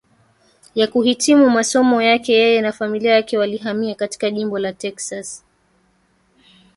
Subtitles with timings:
[0.75, 6.69] ya kuhitimu masomo yake yeye na familia yake walihamia katika jimbo la Texas Kwa